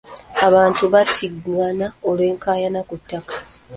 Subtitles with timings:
[0.47, 3.35] Abantu battingana olw'enkaayana ku ttaka.